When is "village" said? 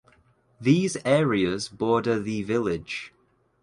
2.41-3.13